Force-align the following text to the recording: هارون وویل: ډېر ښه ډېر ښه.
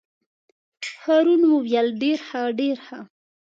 هارون 1.03 1.41
وویل: 1.47 1.87
ډېر 2.01 2.17
ښه 2.27 2.41
ډېر 2.59 2.77
ښه. 2.85 2.99